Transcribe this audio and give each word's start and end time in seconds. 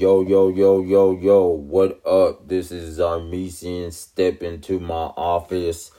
Yo, 0.00 0.22
yo, 0.22 0.48
yo, 0.48 0.80
yo, 0.80 1.12
yo, 1.12 1.44
what 1.48 2.00
up? 2.06 2.48
This 2.48 2.72
is 2.72 2.98
Zarmesian 2.98 3.92
Step 3.92 4.42
Into 4.42 4.80
My 4.80 5.12
Office 5.14 5.90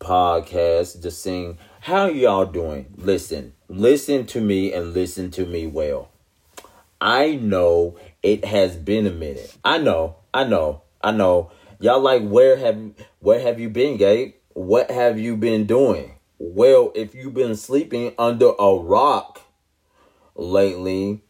podcast. 0.00 1.00
Just 1.00 1.22
saying, 1.22 1.58
how 1.78 2.06
y'all 2.06 2.46
doing? 2.46 2.92
Listen, 2.96 3.52
listen 3.68 4.26
to 4.26 4.40
me 4.40 4.72
and 4.72 4.92
listen 4.92 5.30
to 5.30 5.46
me 5.46 5.68
well. 5.68 6.10
I 7.00 7.36
know 7.36 7.96
it 8.24 8.44
has 8.44 8.74
been 8.74 9.06
a 9.06 9.12
minute. 9.12 9.56
I 9.64 9.78
know, 9.78 10.16
I 10.34 10.42
know, 10.42 10.82
I 11.00 11.12
know. 11.12 11.52
Y'all 11.78 12.00
like 12.00 12.26
where 12.26 12.56
have 12.56 12.76
where 13.20 13.38
have 13.38 13.60
you 13.60 13.70
been, 13.70 13.98
Gabe? 13.98 14.32
What 14.54 14.90
have 14.90 15.16
you 15.16 15.36
been 15.36 15.64
doing? 15.64 16.16
Well, 16.40 16.90
if 16.96 17.14
you've 17.14 17.34
been 17.34 17.54
sleeping 17.54 18.14
under 18.18 18.50
a 18.58 18.74
rock 18.74 19.42
lately, 20.34 21.23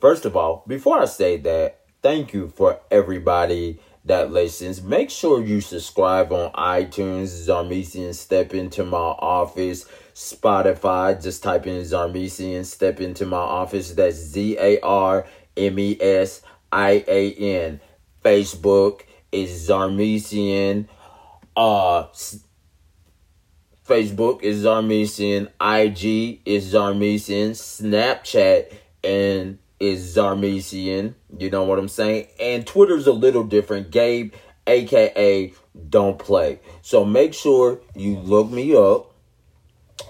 First 0.00 0.24
of 0.24 0.34
all, 0.34 0.64
before 0.66 1.02
I 1.02 1.04
say 1.04 1.36
that, 1.38 1.80
thank 2.02 2.32
you 2.32 2.48
for 2.48 2.80
everybody 2.90 3.80
that 4.06 4.32
listens. 4.32 4.82
Make 4.82 5.10
sure 5.10 5.44
you 5.44 5.60
subscribe 5.60 6.32
on 6.32 6.52
iTunes, 6.52 7.46
Zarmesian 7.46 8.14
Step 8.14 8.54
Into 8.54 8.82
My 8.82 8.96
Office, 8.96 9.84
Spotify. 10.14 11.22
Just 11.22 11.42
type 11.42 11.66
in 11.66 11.82
Zarmesian 11.82 12.64
Step 12.64 13.00
Into 13.00 13.26
My 13.26 13.36
Office. 13.36 13.92
That's 13.92 14.16
Z 14.16 14.56
A 14.58 14.80
R 14.80 15.26
M 15.56 15.78
E 15.78 15.98
S 16.00 16.40
I 16.72 17.04
A 17.06 17.32
N. 17.34 17.80
Facebook 18.24 19.02
is 19.30 19.68
Zarmesian. 19.68 20.88
Uh, 21.54 22.04
Facebook 23.86 24.42
is 24.42 24.64
Zarmesian. 24.64 25.48
IG 25.60 26.40
is 26.46 26.72
Zarmesian. 26.72 27.50
Snapchat 27.50 28.72
and 29.04 29.58
is 29.80 30.14
Zarmesian. 30.14 31.14
You 31.36 31.50
know 31.50 31.64
what 31.64 31.78
I'm 31.78 31.88
saying? 31.88 32.28
And 32.38 32.66
Twitter's 32.66 33.06
a 33.06 33.12
little 33.12 33.44
different. 33.44 33.90
Gabe, 33.90 34.34
aka 34.66 35.52
Don't 35.88 36.18
Play. 36.18 36.60
So 36.82 37.04
make 37.04 37.34
sure 37.34 37.80
you 37.96 38.18
look 38.18 38.50
me 38.50 38.76
up. 38.76 39.14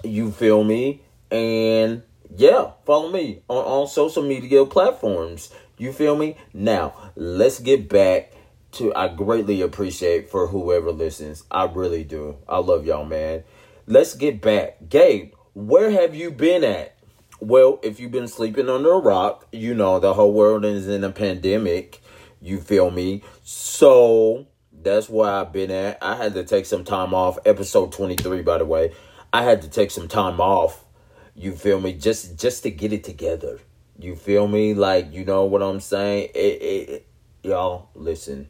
You 0.03 0.31
feel 0.31 0.63
me? 0.63 1.01
And 1.31 2.03
yeah, 2.35 2.71
follow 2.85 3.09
me 3.09 3.41
on, 3.47 3.63
all 3.63 3.87
social 3.87 4.23
media 4.23 4.65
platforms. 4.65 5.51
You 5.77 5.91
feel 5.91 6.15
me? 6.15 6.37
Now, 6.53 6.93
let's 7.15 7.59
get 7.59 7.89
back 7.89 8.33
to 8.73 8.93
I 8.95 9.07
greatly 9.09 9.61
appreciate 9.61 10.29
for 10.29 10.47
whoever 10.47 10.91
listens. 10.91 11.43
I 11.49 11.65
really 11.65 12.03
do. 12.03 12.37
I 12.47 12.59
love 12.59 12.85
y'all, 12.85 13.05
man. 13.05 13.43
Let's 13.87 14.13
get 14.15 14.41
back. 14.41 14.89
Gabe, 14.89 15.33
where 15.53 15.91
have 15.91 16.15
you 16.15 16.31
been 16.31 16.63
at? 16.63 16.95
Well, 17.43 17.79
if 17.81 17.99
you've 17.99 18.11
been 18.11 18.27
sleeping 18.27 18.69
under 18.69 18.93
a 18.93 18.99
rock, 18.99 19.47
you 19.51 19.73
know 19.73 19.99
the 19.99 20.13
whole 20.13 20.31
world 20.31 20.63
is 20.63 20.87
in 20.87 21.03
a 21.03 21.09
pandemic. 21.09 21.99
You 22.39 22.61
feel 22.61 22.91
me? 22.91 23.23
So 23.43 24.45
that's 24.71 25.09
where 25.09 25.31
I've 25.31 25.51
been 25.51 25.71
at. 25.71 25.97
I 26.03 26.17
had 26.17 26.35
to 26.35 26.43
take 26.43 26.67
some 26.67 26.83
time 26.83 27.15
off. 27.15 27.39
Episode 27.43 27.93
23, 27.93 28.43
by 28.43 28.59
the 28.59 28.65
way. 28.65 28.93
I 29.33 29.41
had 29.41 29.63
to 29.63 29.69
take 29.69 29.89
some 29.89 30.07
time 30.07 30.39
off. 30.39 30.85
You 31.33 31.53
feel 31.53 31.81
me? 31.81 31.93
Just 31.93 32.39
just 32.39 32.61
to 32.61 32.69
get 32.69 32.93
it 32.93 33.03
together. 33.03 33.59
You 33.97 34.15
feel 34.15 34.47
me? 34.47 34.75
Like, 34.75 35.11
you 35.11 35.25
know 35.25 35.45
what 35.45 35.63
I'm 35.63 35.79
saying? 35.79 36.29
It, 36.35 36.61
it, 36.61 36.89
it, 36.89 37.07
y'all, 37.41 37.89
listen. 37.95 38.49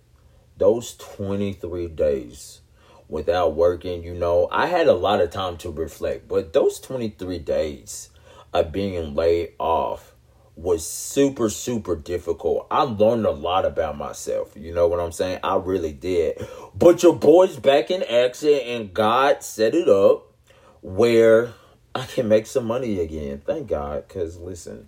Those 0.58 0.96
23 0.96 1.88
days 1.88 2.60
without 3.08 3.56
working, 3.56 4.04
you 4.04 4.16
know, 4.16 4.50
I 4.52 4.66
had 4.66 4.88
a 4.88 4.94
lot 4.94 5.22
of 5.22 5.30
time 5.30 5.56
to 5.60 5.72
reflect. 5.72 6.28
But 6.28 6.52
those 6.52 6.78
23 6.82 7.40
days 7.40 8.10
of 8.54 8.72
being 8.72 9.16
laid 9.16 9.54
off 9.60 10.16
was 10.56 10.86
super 10.86 11.50
super 11.50 11.96
difficult. 11.96 12.68
I 12.70 12.84
learned 12.84 13.26
a 13.26 13.32
lot 13.32 13.66
about 13.66 13.98
myself. 13.98 14.54
You 14.56 14.74
know 14.74 14.88
what 14.88 15.00
I'm 15.00 15.12
saying? 15.12 15.40
I 15.44 15.56
really 15.56 15.94
did. 15.94 16.46
But 16.76 17.04
your 17.04 17.16
boy's 17.16 17.58
back 17.58 17.90
in 17.90 18.04
action 18.04 18.54
and 18.54 18.94
God 18.94 19.44
set 19.44 19.74
it 19.74 19.88
up 19.88 20.34
where 20.82 21.54
I 21.96 22.06
can 22.06 22.28
make 22.28 22.46
some 22.48 22.66
money 22.66 23.00
again. 23.00 23.42
Thank 23.46 23.68
God 23.68 24.08
cuz 24.08 24.38
listen. 24.38 24.88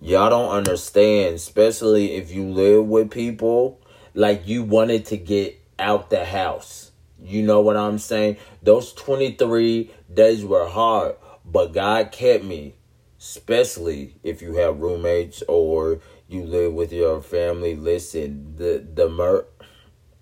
Y'all 0.00 0.30
don't 0.30 0.50
understand, 0.50 1.34
especially 1.36 2.12
if 2.12 2.30
you 2.30 2.44
live 2.44 2.86
with 2.86 3.10
people 3.10 3.80
like 4.14 4.46
you 4.46 4.62
wanted 4.62 5.06
to 5.06 5.16
get 5.16 5.60
out 5.78 6.10
the 6.10 6.24
house 6.24 6.85
you 7.22 7.42
know 7.42 7.60
what 7.60 7.76
I'm 7.76 7.98
saying? 7.98 8.36
Those 8.62 8.92
23 8.92 9.90
days 10.12 10.44
were 10.44 10.68
hard, 10.68 11.16
but 11.44 11.72
God 11.72 12.12
kept 12.12 12.44
me. 12.44 12.74
Especially 13.18 14.14
if 14.22 14.42
you 14.42 14.56
have 14.56 14.78
roommates 14.78 15.42
or 15.48 16.00
you 16.28 16.44
live 16.44 16.74
with 16.74 16.92
your 16.92 17.22
family. 17.22 17.74
Listen, 17.74 18.54
the 18.56 18.86
the 18.94 19.08
mur 19.08 19.46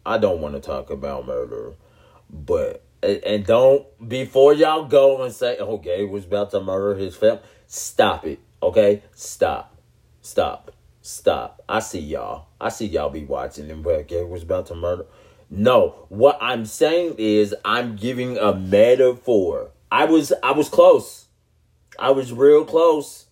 I 0.06 0.19
don't 0.19 0.41
want 0.41 0.55
to 0.55 0.60
talk 0.60 0.91
about 0.91 1.27
murder, 1.27 1.75
but 2.31 2.84
and 3.03 3.44
don't 3.44 3.87
before 4.09 4.53
y'all 4.55 4.84
go 4.87 5.22
and 5.22 5.32
say, 5.32 5.56
"Oh, 5.59 5.78
Gabe 5.78 6.11
was 6.11 6.25
about 6.25 6.50
to 6.53 6.61
murder 6.61 6.99
his 6.99 7.16
family." 7.16 7.43
Stop 7.66 8.26
it, 8.26 8.38
okay? 8.62 9.03
Stop, 9.12 9.76
stop, 10.21 10.71
stop. 11.03 11.62
I 11.69 11.81
see 11.81 12.00
y'all. 12.00 12.47
I 12.61 12.69
see 12.69 12.87
y'all 12.87 13.11
be 13.11 13.25
watching 13.25 13.71
and 13.71 13.82
but 13.82 14.09
Gabe 14.09 14.28
was 14.28 14.43
about 14.43 14.66
to 14.66 14.75
murder. 14.75 15.06
No, 15.50 16.06
what 16.09 16.38
I'm 16.41 16.66
saying 16.66 17.16
is 17.19 17.55
I'm 17.65 17.97
giving 17.97 18.38
a 18.38 18.55
metaphor. 18.55 19.71
I 19.91 20.06
was 20.06 20.32
I 20.43 20.53
was 20.53 20.69
close. 20.69 21.27
I 21.99 22.10
was 22.10 22.32
real 22.32 22.65
close. 22.65 23.27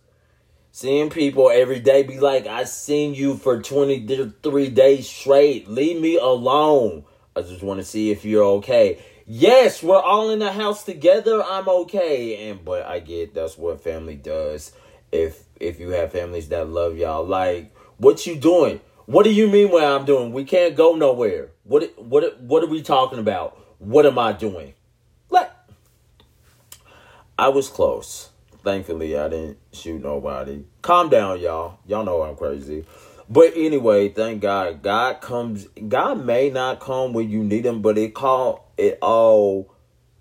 Seeing 0.70 1.10
people 1.10 1.50
every 1.50 1.80
day 1.80 2.02
be 2.02 2.18
like, 2.18 2.46
I 2.46 2.64
seen 2.64 3.14
you 3.14 3.36
for 3.36 3.60
23 3.60 4.70
days 4.70 5.08
straight. 5.08 5.68
Leave 5.68 6.00
me 6.00 6.16
alone. 6.16 7.04
I 7.36 7.42
just 7.42 7.62
want 7.62 7.80
to 7.80 7.84
see 7.84 8.10
if 8.10 8.24
you're 8.24 8.44
okay. 8.44 8.98
Yes, 9.26 9.82
we're 9.82 10.00
all 10.00 10.30
in 10.30 10.38
the 10.38 10.52
house 10.52 10.84
together. 10.84 11.42
I'm 11.42 11.68
okay. 11.68 12.48
And 12.48 12.64
but 12.64 12.84
I 12.86 13.00
get 13.00 13.34
that's 13.34 13.58
what 13.58 13.82
family 13.82 14.16
does. 14.16 14.72
If 15.10 15.44
if 15.60 15.78
you 15.78 15.90
have 15.90 16.12
families 16.12 16.48
that 16.48 16.68
love 16.68 16.96
y'all, 16.96 17.24
like 17.24 17.74
what 17.98 18.26
you 18.26 18.36
doing? 18.36 18.80
What 19.06 19.24
do 19.24 19.32
you 19.32 19.48
mean 19.48 19.70
what 19.70 19.84
I'm 19.84 20.04
doing? 20.04 20.32
We 20.32 20.44
can't 20.44 20.76
go 20.76 20.94
nowhere. 20.94 21.50
What 21.64 21.92
what 21.98 22.40
what 22.40 22.62
are 22.62 22.68
we 22.68 22.82
talking 22.82 23.18
about? 23.18 23.58
What 23.78 24.06
am 24.06 24.18
I 24.18 24.32
doing? 24.32 24.74
Like 25.28 25.50
I 27.38 27.48
was 27.48 27.68
close. 27.68 28.30
Thankfully, 28.62 29.18
I 29.18 29.28
didn't 29.28 29.58
shoot 29.72 30.00
nobody. 30.00 30.64
Calm 30.82 31.08
down, 31.08 31.40
y'all. 31.40 31.80
Y'all 31.84 32.04
know 32.04 32.22
I'm 32.22 32.36
crazy. 32.36 32.84
But 33.28 33.54
anyway, 33.56 34.08
thank 34.10 34.40
God. 34.40 34.82
God 34.82 35.20
comes. 35.20 35.66
God 35.88 36.24
may 36.24 36.50
not 36.50 36.78
come 36.78 37.12
when 37.12 37.28
you 37.28 37.42
need 37.42 37.66
him, 37.66 37.82
but 37.82 37.98
it 37.98 38.14
call 38.14 38.70
it 38.76 38.98
all 39.02 39.74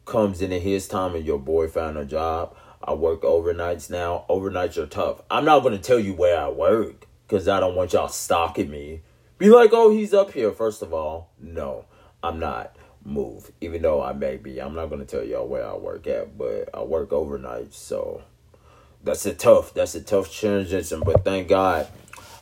comes 0.06 0.42
in 0.42 0.50
His 0.50 0.88
time. 0.88 1.14
And 1.14 1.26
your 1.26 1.40
boy 1.40 1.68
found 1.68 1.98
a 1.98 2.06
job. 2.06 2.56
I 2.84 2.94
work 2.94 3.22
overnights 3.22 3.92
now. 3.92 4.26
Overnights 4.28 4.78
are 4.78 4.88
tough. 4.88 5.22
I'm 5.30 5.46
not 5.46 5.62
gonna 5.62 5.78
tell 5.78 6.00
you 6.00 6.16
where 6.16 6.40
I 6.40 6.50
work 6.50 7.06
because 7.32 7.48
I 7.48 7.62
don't 7.62 7.76
want 7.76 7.94
y'all 7.94 8.10
stalking 8.10 8.70
me. 8.70 9.04
Be 9.38 9.50
like, 9.50 9.70
oh, 9.72 9.90
he's 9.90 10.14
up 10.14 10.34
here. 10.34 10.52
First 10.52 10.82
of 10.82 10.94
all, 10.94 11.30
no, 11.40 11.86
I'm 12.22 12.40
not. 12.40 12.76
Move. 13.06 13.54
Even 13.62 13.82
though 13.82 14.04
I 14.04 14.12
may 14.12 14.36
be. 14.36 14.60
I'm 14.60 14.76
not 14.76 14.90
to 14.90 15.06
tell 15.06 15.24
y'all 15.24 15.48
where 15.48 15.66
I 15.66 15.74
work 15.76 16.08
at, 16.08 16.38
but 16.38 16.70
I 16.74 16.84
work 16.84 17.14
overnight. 17.14 17.74
So 17.74 18.22
that's 19.02 19.26
a 19.26 19.34
tough, 19.34 19.74
that's 19.74 19.96
a 19.96 20.02
tough 20.02 20.30
transition. 20.30 21.04
But 21.06 21.24
thank 21.24 21.48
God 21.48 21.88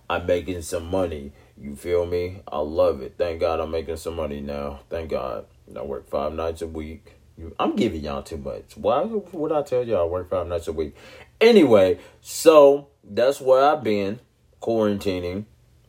I'm 0.09 0.25
making 0.25 0.63
some 0.63 0.89
money. 0.89 1.33
You 1.55 1.75
feel 1.75 2.07
me? 2.07 2.41
I 2.47 2.57
love 2.57 3.03
it. 3.03 3.13
Thank 3.15 3.41
God 3.41 3.59
I'm 3.59 3.69
making 3.69 3.97
some 3.97 4.15
money 4.15 4.41
now. 4.41 4.79
Thank 4.89 5.11
God. 5.11 5.45
I 5.77 5.83
work 5.83 6.09
five 6.09 6.33
nights 6.33 6.63
a 6.63 6.67
week. 6.67 7.13
I'm 7.59 7.75
giving 7.75 8.01
y'all 8.01 8.23
too 8.23 8.37
much. 8.37 8.75
Why 8.75 9.03
would 9.03 9.51
I 9.51 9.61
tell 9.61 9.83
y'all 9.83 10.01
I 10.01 10.05
work 10.05 10.31
five 10.31 10.47
nights 10.47 10.67
a 10.67 10.73
week? 10.73 10.95
Anyway, 11.39 11.99
so 12.21 12.87
that's 13.03 13.39
where 13.39 13.63
I've 13.63 13.83
been 13.83 14.19
quarantining, 14.61 15.45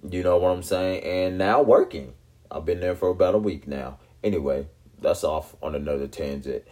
you 0.09 0.23
know 0.23 0.39
what 0.39 0.51
I'm 0.51 0.63
saying, 0.63 1.03
and 1.05 1.39
now 1.39 1.63
working. 1.63 2.15
I've 2.51 2.65
been 2.65 2.81
there 2.81 2.97
for 2.97 3.09
about 3.09 3.35
a 3.35 3.39
week 3.39 3.67
now. 3.69 3.99
Anyway, 4.25 4.67
that's 5.01 5.25
off 5.25 5.55
on 5.63 5.75
another 5.75 6.09
tangent. 6.09 6.65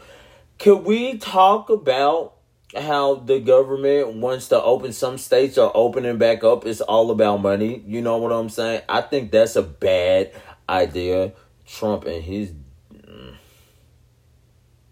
Could 0.58 0.84
we 0.84 1.18
talk 1.18 1.70
about 1.70 2.34
how 2.76 3.14
the 3.14 3.38
government 3.40 4.14
wants 4.14 4.48
to 4.48 4.60
open 4.60 4.92
some 4.92 5.18
states 5.18 5.56
are 5.56 5.70
opening 5.74 6.18
back 6.18 6.44
up? 6.44 6.66
It's 6.66 6.80
all 6.80 7.10
about 7.10 7.38
money. 7.38 7.82
You 7.86 8.02
know 8.02 8.18
what 8.18 8.32
I'm 8.32 8.48
saying? 8.48 8.82
I 8.88 9.00
think 9.00 9.30
that's 9.30 9.56
a 9.56 9.62
bad 9.62 10.32
idea. 10.68 11.32
Trump 11.66 12.06
and 12.06 12.22
his 12.22 12.52
mm, 12.92 13.34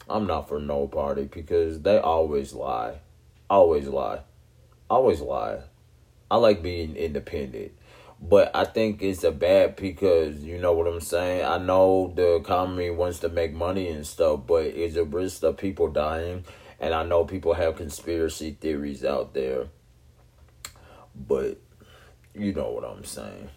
I'm 0.09 0.27
not 0.27 0.49
for 0.49 0.61
no 0.61 0.87
party 0.87 1.25
because 1.25 1.81
they 1.83 1.99
always 1.99 2.53
lie. 2.53 3.01
Always 3.51 3.89
lie. 3.89 4.21
Always 4.89 5.21
lie. 5.21 5.61
I 6.31 6.37
like 6.37 6.63
being 6.63 6.97
independent. 6.97 7.73
But 8.21 8.51
I 8.55 8.65
think 8.65 9.03
it's 9.03 9.25
a 9.25 9.31
bad 9.31 9.77
because 9.77 10.39
you 10.41 10.59
know 10.59 10.73
what 10.73 10.87
I'm 10.87 11.01
saying. 11.01 11.45
I 11.45 11.59
know 11.59 12.13
the 12.17 12.37
economy 12.37 12.91
wants 12.91 13.19
to 13.21 13.29
make 13.29 13.53
money 13.53 13.89
and 13.89 14.07
stuff, 14.07 14.41
but 14.47 14.65
it's 14.65 14.97
a 14.97 15.05
risk 15.05 15.43
of 15.43 15.59
people 15.59 15.89
dying 15.89 16.45
And 16.81 16.95
I 16.95 17.05
know 17.05 17.25
people 17.25 17.55
have 17.55 17.77
conspiracy 17.77 18.57
theories 18.61 19.05
out 19.05 19.35
there, 19.35 19.67
but 21.15 21.59
you 22.35 22.53
know 22.53 22.71
what 22.71 22.85
I'm 22.85 23.05
saying. 23.05 23.49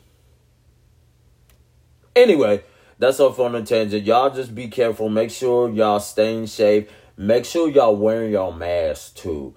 Anyway, 2.16 2.64
that's 2.98 3.20
all 3.20 3.34
on 3.42 3.54
the 3.54 3.64
tangent. 3.64 4.06
Y'all 4.06 4.30
just 4.30 4.56
be 4.56 4.68
careful. 4.68 5.10
Make 5.10 5.32
sure 5.32 5.70
y'all 5.70 6.00
staying 6.00 6.48
safe. 6.48 6.90
Make 7.18 7.46
sure 7.46 7.70
y'all 7.70 7.96
wearing 7.96 8.32
your 8.32 8.54
mask 8.54 9.16
too. 9.16 9.54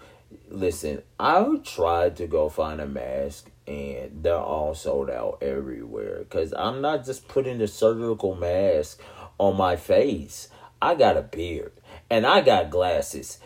Listen, 0.48 1.02
I 1.18 1.60
tried 1.64 2.16
to 2.16 2.26
go 2.26 2.48
find 2.48 2.80
a 2.80 2.86
mask 2.86 3.50
and 3.66 4.22
they're 4.22 4.36
all 4.36 4.74
sold 4.74 5.10
out 5.10 5.38
everywhere. 5.42 6.24
Cause 6.24 6.52
I'm 6.56 6.80
not 6.80 7.04
just 7.04 7.28
putting 7.28 7.60
a 7.60 7.68
surgical 7.68 8.34
mask 8.34 9.00
on 9.38 9.56
my 9.56 9.76
face. 9.76 10.48
I 10.80 10.94
got 10.94 11.16
a 11.16 11.22
beard 11.22 11.72
and 12.10 12.26
I 12.26 12.40
got 12.40 12.70
glasses. 12.70 13.38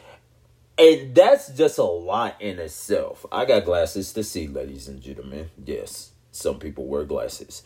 And 0.78 1.14
that's 1.14 1.48
just 1.48 1.78
a 1.78 1.84
lot 1.84 2.40
in 2.40 2.58
itself. 2.58 3.24
I 3.32 3.44
got 3.46 3.64
glasses 3.64 4.12
to 4.12 4.22
see, 4.22 4.46
ladies 4.46 4.88
and 4.88 5.00
gentlemen. 5.00 5.50
Yes, 5.64 6.12
some 6.32 6.58
people 6.58 6.86
wear 6.86 7.04
glasses. 7.04 7.62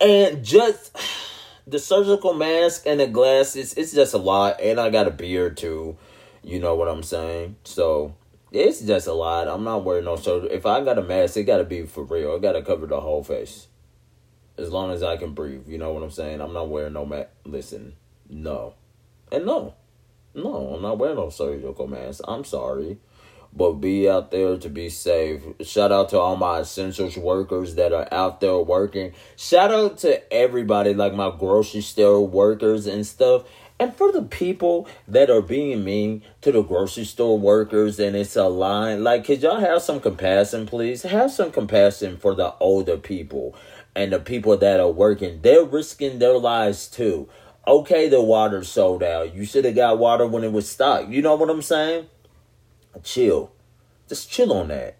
And 0.00 0.44
just 0.44 0.96
the 1.66 1.78
surgical 1.78 2.34
mask 2.34 2.84
and 2.86 3.00
the 3.00 3.06
glasses, 3.08 3.74
it's 3.74 3.92
just 3.92 4.14
a 4.14 4.18
lot. 4.18 4.60
And 4.60 4.78
I 4.78 4.90
got 4.90 5.08
a 5.08 5.10
beard 5.10 5.56
too. 5.56 5.96
You 6.44 6.60
know 6.60 6.76
what 6.76 6.88
I'm 6.88 7.02
saying? 7.02 7.56
So 7.64 8.14
it's 8.50 8.80
just 8.80 9.06
a 9.06 9.12
lot. 9.12 9.48
I'm 9.48 9.64
not 9.64 9.84
wearing 9.84 10.04
no 10.04 10.16
surgical. 10.16 10.56
If 10.56 10.66
I 10.66 10.82
got 10.82 10.98
a 10.98 11.02
mask, 11.02 11.36
it 11.36 11.44
got 11.44 11.58
to 11.58 11.64
be 11.64 11.84
for 11.86 12.04
real. 12.04 12.36
It 12.36 12.42
got 12.42 12.52
to 12.52 12.62
cover 12.62 12.86
the 12.86 13.00
whole 13.00 13.22
face. 13.22 13.68
As 14.56 14.70
long 14.70 14.90
as 14.90 15.02
I 15.02 15.16
can 15.16 15.34
breathe. 15.34 15.68
You 15.68 15.78
know 15.78 15.92
what 15.92 16.02
I'm 16.02 16.10
saying? 16.10 16.40
I'm 16.40 16.52
not 16.52 16.68
wearing 16.68 16.94
no 16.94 17.06
mask. 17.06 17.28
Listen, 17.44 17.94
no. 18.28 18.74
And 19.30 19.46
no. 19.46 19.74
No, 20.34 20.74
I'm 20.74 20.82
not 20.82 20.98
wearing 20.98 21.16
no 21.16 21.30
surgical 21.30 21.86
mask. 21.86 22.22
I'm 22.26 22.44
sorry 22.44 22.98
but 23.52 23.72
be 23.74 24.08
out 24.08 24.30
there 24.30 24.56
to 24.56 24.68
be 24.68 24.88
safe. 24.88 25.42
Shout 25.62 25.90
out 25.90 26.10
to 26.10 26.18
all 26.18 26.36
my 26.36 26.60
essentials 26.60 27.16
workers 27.16 27.74
that 27.76 27.92
are 27.92 28.08
out 28.12 28.40
there 28.40 28.58
working. 28.58 29.12
Shout 29.36 29.72
out 29.72 29.98
to 29.98 30.32
everybody, 30.32 30.94
like 30.94 31.14
my 31.14 31.34
grocery 31.36 31.80
store 31.80 32.26
workers 32.26 32.86
and 32.86 33.06
stuff. 33.06 33.44
And 33.80 33.94
for 33.94 34.10
the 34.10 34.22
people 34.22 34.88
that 35.06 35.30
are 35.30 35.40
being 35.40 35.84
mean 35.84 36.22
to 36.40 36.50
the 36.50 36.62
grocery 36.62 37.04
store 37.04 37.38
workers 37.38 38.00
and 38.00 38.16
it's 38.16 38.34
a 38.34 38.48
line, 38.48 39.04
like, 39.04 39.24
could 39.24 39.40
y'all 39.40 39.60
have 39.60 39.82
some 39.82 40.00
compassion, 40.00 40.66
please? 40.66 41.02
Have 41.02 41.30
some 41.30 41.52
compassion 41.52 42.16
for 42.16 42.34
the 42.34 42.54
older 42.58 42.96
people 42.96 43.54
and 43.94 44.12
the 44.12 44.18
people 44.18 44.56
that 44.56 44.80
are 44.80 44.90
working. 44.90 45.40
They're 45.42 45.64
risking 45.64 46.18
their 46.18 46.38
lives 46.38 46.88
too. 46.88 47.28
Okay, 47.66 48.08
the 48.08 48.22
water 48.22 48.64
sold 48.64 49.02
out. 49.02 49.34
You 49.34 49.44
should 49.44 49.64
have 49.64 49.74
got 49.74 49.98
water 49.98 50.26
when 50.26 50.42
it 50.42 50.52
was 50.52 50.68
stocked. 50.68 51.10
You 51.10 51.22
know 51.22 51.36
what 51.36 51.50
I'm 51.50 51.62
saying? 51.62 52.06
chill. 53.04 53.52
Just 54.08 54.30
chill 54.30 54.52
on 54.52 54.68
that. 54.68 54.96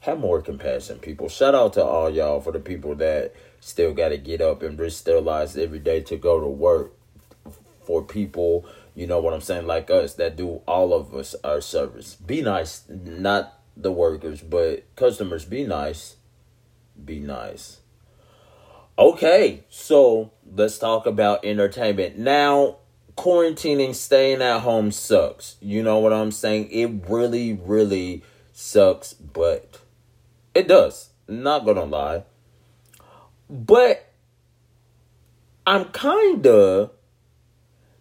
Have 0.00 0.20
more 0.20 0.40
compassion, 0.40 1.00
people. 1.00 1.28
Shout 1.28 1.56
out 1.56 1.72
to 1.72 1.84
all 1.84 2.08
y'all 2.08 2.40
for 2.40 2.52
the 2.52 2.60
people 2.60 2.94
that 2.96 3.34
still 3.60 3.92
got 3.92 4.10
to 4.10 4.16
get 4.16 4.40
up 4.40 4.62
and 4.62 4.78
risk 4.78 5.04
their 5.04 5.20
lives 5.20 5.56
every 5.56 5.80
day 5.80 6.00
to 6.02 6.16
go 6.16 6.40
to 6.40 6.46
work. 6.46 6.92
For 7.88 8.02
people, 8.02 8.66
you 8.94 9.06
know 9.06 9.18
what 9.18 9.32
I'm 9.32 9.40
saying, 9.40 9.66
like 9.66 9.90
us 9.90 10.12
that 10.16 10.36
do 10.36 10.60
all 10.68 10.92
of 10.92 11.14
us 11.14 11.34
our 11.42 11.62
service. 11.62 12.16
Be 12.16 12.42
nice, 12.42 12.84
not 12.86 13.60
the 13.78 13.90
workers, 13.90 14.42
but 14.42 14.84
customers. 14.94 15.46
Be 15.46 15.64
nice. 15.64 16.16
Be 17.02 17.18
nice. 17.18 17.78
Okay, 18.98 19.64
so 19.70 20.32
let's 20.54 20.76
talk 20.76 21.06
about 21.06 21.46
entertainment 21.46 22.18
now 22.18 22.76
quarantining, 23.16 23.94
staying 23.94 24.42
at 24.42 24.58
home 24.58 24.92
sucks. 24.92 25.56
You 25.62 25.82
know 25.82 25.98
what 25.98 26.12
I'm 26.12 26.30
saying? 26.30 26.70
It 26.70 27.08
really, 27.08 27.54
really 27.54 28.22
sucks, 28.52 29.14
but 29.14 29.80
it 30.54 30.68
does. 30.68 31.08
Not 31.26 31.64
gonna 31.64 31.86
lie. 31.86 32.24
But 33.48 34.12
I'm 35.66 35.86
kinda 35.86 36.90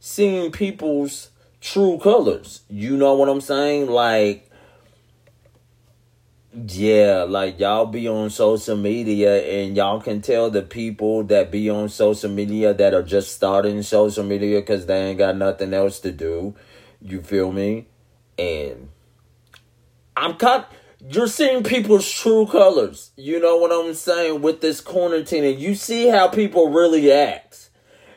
seeing 0.08 0.52
people's 0.52 1.32
true 1.60 2.00
colors. 2.02 2.62
You 2.70 2.96
know 2.96 3.16
what 3.16 3.28
I'm 3.28 3.42
saying? 3.42 3.88
Like 3.88 4.50
yeah, 6.66 7.26
like 7.28 7.60
y'all 7.60 7.86
be 7.86 8.08
on 8.08 8.30
social 8.30 8.78
media 8.78 9.44
and 9.44 9.76
y'all 9.76 10.02
can 10.02 10.22
tell 10.22 10.50
the 10.50 10.64
people 10.64 11.24
that 11.26 11.52
be 11.52 11.70
on 11.70 11.90
social 11.90 12.32
media 12.32 12.74
that 12.74 12.94
are 12.94 13.04
just 13.04 13.36
starting 13.36 13.84
social 13.84 14.24
media 14.24 14.62
because 14.62 14.86
they 14.86 15.10
ain't 15.10 15.20
got 15.20 15.36
nothing 15.36 15.74
else 15.74 16.00
to 16.00 16.12
do. 16.12 16.56
You 17.02 17.22
feel 17.22 17.52
me? 17.52 17.88
And 18.40 18.90
I'm 20.16 20.36
cut. 20.36 20.72
you're 21.08 21.28
seeing 21.28 21.64
people's 21.64 22.10
true 22.10 22.48
colors. 22.48 23.12
You 23.18 23.40
know 23.40 23.58
what 23.58 23.72
I'm 23.72 23.94
saying? 23.94 24.42
With 24.42 24.62
this 24.62 24.82
quarantine, 24.82 25.44
and 25.44 25.60
you 25.60 25.76
see 25.76 26.08
how 26.08 26.28
people 26.28 26.70
really 26.70 27.12
act. 27.12 27.67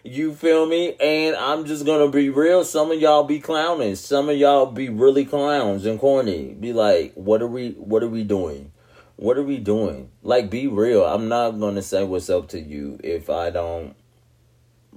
You 0.02 0.34
feel 0.34 0.64
me? 0.64 0.94
And 0.98 1.36
I'm 1.36 1.66
just 1.66 1.84
gonna 1.84 2.08
be 2.08 2.30
real. 2.30 2.64
Some 2.64 2.90
of 2.90 2.98
y'all 2.98 3.24
be 3.24 3.38
clowning. 3.38 3.96
Some 3.96 4.30
of 4.30 4.36
y'all 4.36 4.66
be 4.66 4.88
really 4.88 5.26
clowns 5.26 5.84
and 5.84 6.00
corny. 6.00 6.54
Be 6.54 6.72
like, 6.72 7.12
what 7.14 7.42
are 7.42 7.46
we 7.46 7.72
what 7.72 8.02
are 8.02 8.08
we 8.08 8.24
doing? 8.24 8.72
What 9.16 9.36
are 9.36 9.42
we 9.42 9.58
doing? 9.58 10.10
Like 10.22 10.48
be 10.48 10.66
real. 10.68 11.04
I'm 11.04 11.28
not 11.28 11.52
gonna 11.52 11.82
say 11.82 12.02
what's 12.04 12.30
up 12.30 12.48
to 12.48 12.60
you 12.60 12.98
if 13.04 13.28
I 13.28 13.50
don't 13.50 13.94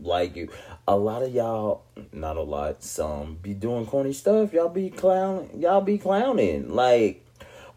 like 0.02 0.38
you. 0.38 0.50
A 0.88 0.96
lot 0.96 1.22
of 1.22 1.34
y'all, 1.34 1.84
not 2.14 2.38
a 2.38 2.42
lot, 2.42 2.82
some 2.82 3.36
be 3.42 3.54
doing 3.54 3.86
corny 3.86 4.14
stuff. 4.14 4.54
Y'all 4.54 4.70
be 4.70 4.90
clown 4.90 5.50
y'all 5.54 5.82
be 5.82 5.98
clowning. 5.98 6.74
Like 6.74 7.26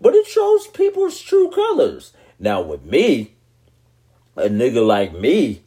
but 0.01 0.15
it 0.15 0.27
shows 0.27 0.69
people's 0.69 1.21
true 1.21 1.51
colors. 1.51 2.13
Now 2.39 2.63
with 2.63 2.85
me, 2.85 3.35
a 4.37 4.43
nigga 4.43 4.87
like 4.87 5.13
me, 5.13 5.63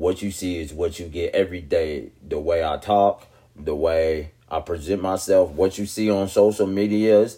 what 0.00 0.22
you 0.22 0.30
see 0.30 0.58
is 0.58 0.72
what 0.72 0.98
you 0.98 1.04
get 1.04 1.34
every 1.34 1.60
day. 1.60 2.10
The 2.26 2.40
way 2.40 2.64
I 2.64 2.78
talk, 2.78 3.26
the 3.54 3.74
way 3.74 4.32
I 4.50 4.60
present 4.60 5.02
myself, 5.02 5.50
what 5.50 5.76
you 5.76 5.84
see 5.84 6.10
on 6.10 6.28
social 6.28 6.66
medias 6.66 7.36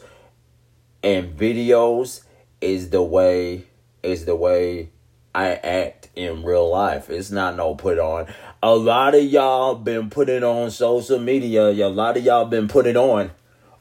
and 1.02 1.36
videos 1.36 2.22
is 2.60 2.90
the 2.90 3.02
way 3.02 3.64
is 4.04 4.26
the 4.26 4.36
way 4.36 4.90
I 5.34 5.54
act 5.54 6.10
in 6.14 6.44
real 6.44 6.70
life. 6.70 7.10
It's 7.10 7.32
not 7.32 7.56
no 7.56 7.74
put 7.74 7.98
on. 7.98 8.32
A 8.62 8.76
lot 8.76 9.16
of 9.16 9.24
y'all 9.24 9.74
been 9.74 10.08
putting 10.08 10.44
on 10.44 10.70
social 10.70 11.18
media. 11.18 11.70
A 11.70 11.88
lot 11.88 12.16
of 12.16 12.24
y'all 12.24 12.44
been 12.44 12.68
putting 12.68 12.96
on. 12.96 13.32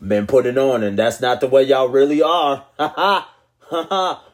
Been 0.05 0.25
putting 0.25 0.57
on, 0.57 0.81
and 0.81 0.97
that's 0.97 1.21
not 1.21 1.39
the 1.39 1.47
way 1.47 1.61
y'all 1.63 1.87
really 1.87 2.23
are. 2.23 2.65
Ha 2.79 2.87
ha. 2.87 3.35
Ha 3.59 3.87
ha. 3.87 4.30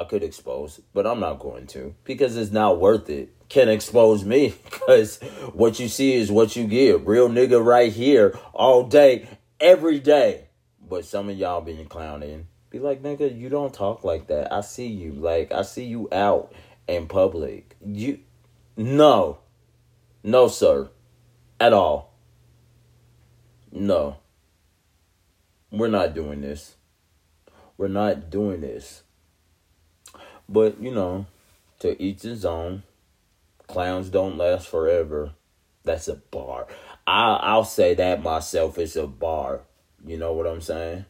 I 0.00 0.04
could 0.04 0.22
expose, 0.22 0.80
but 0.94 1.06
I'm 1.06 1.20
not 1.20 1.40
going 1.40 1.66
to 1.68 1.94
because 2.04 2.34
it's 2.38 2.50
not 2.50 2.80
worth 2.80 3.10
it 3.10 3.34
can 3.50 3.68
expose 3.68 4.24
me 4.24 4.54
because 4.64 5.18
what 5.52 5.78
you 5.78 5.88
see 5.88 6.14
is 6.14 6.32
what 6.32 6.56
you 6.56 6.66
get. 6.66 7.06
Real 7.06 7.28
nigga 7.28 7.62
right 7.62 7.92
here 7.92 8.38
all 8.54 8.84
day, 8.84 9.28
every 9.60 9.98
day. 9.98 10.46
But 10.88 11.04
some 11.04 11.28
of 11.28 11.36
y'all 11.36 11.60
being 11.60 11.84
clowning. 11.84 12.46
Be 12.70 12.78
like, 12.78 13.02
nigga, 13.02 13.36
you 13.36 13.50
don't 13.50 13.74
talk 13.74 14.02
like 14.02 14.28
that. 14.28 14.50
I 14.50 14.62
see 14.62 14.86
you. 14.86 15.12
Like, 15.12 15.52
I 15.52 15.62
see 15.62 15.84
you 15.84 16.08
out 16.12 16.52
in 16.88 17.06
public. 17.06 17.76
You, 17.84 18.20
no. 18.76 19.40
No, 20.22 20.48
sir. 20.48 20.88
At 21.58 21.74
all. 21.74 22.14
No. 23.70 24.16
We're 25.70 25.88
not 25.88 26.14
doing 26.14 26.40
this. 26.40 26.76
We're 27.76 27.88
not 27.88 28.30
doing 28.30 28.62
this. 28.62 29.02
But, 30.50 30.82
you 30.82 30.90
know, 30.90 31.26
to 31.78 32.00
each 32.02 32.22
his 32.22 32.44
own 32.44 32.82
clowns 33.70 34.10
don't 34.10 34.36
last 34.36 34.66
forever. 34.68 35.30
That's 35.84 36.08
a 36.08 36.16
bar. 36.16 36.66
I 37.06 37.34
I'll 37.34 37.64
say 37.64 37.94
that 37.94 38.22
myself. 38.22 38.78
It's 38.78 38.96
a 38.96 39.06
bar. 39.06 39.60
You 40.04 40.18
know 40.18 40.32
what 40.32 40.46
I'm 40.46 40.60
saying? 40.60 41.04